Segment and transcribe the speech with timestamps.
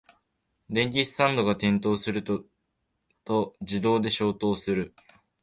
[0.67, 4.95] 電気スタンドが転倒すると自動で消灯する